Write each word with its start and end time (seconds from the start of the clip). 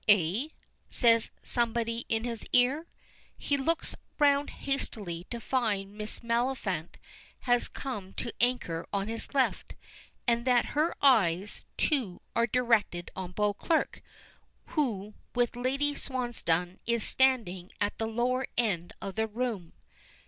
"Eh?" 0.09 0.47
says 0.89 1.29
somebody 1.43 2.07
at 2.09 2.25
his 2.25 2.43
ear. 2.53 2.87
He 3.37 3.55
looks 3.55 3.95
round 4.17 4.49
hastily 4.49 5.27
to 5.29 5.39
find 5.39 5.93
Miss 5.95 6.21
Maliphant 6.23 6.97
has 7.41 7.67
come 7.67 8.13
to 8.15 8.33
anchor 8.41 8.87
on 8.91 9.07
his 9.07 9.35
left, 9.35 9.75
and 10.27 10.43
that 10.45 10.65
her 10.73 10.95
eyes, 11.03 11.67
too, 11.77 12.19
are 12.35 12.47
directed 12.47 13.11
on 13.15 13.31
Beauclerk, 13.33 14.01
who 14.69 15.13
with 15.35 15.55
Lady 15.55 15.93
Swansdown 15.93 16.79
is 16.87 17.03
standing 17.03 17.69
at 17.79 17.95
the 17.99 18.07
lower 18.07 18.47
end 18.57 18.93
of 19.03 19.13
the 19.13 19.27
room. 19.27 19.71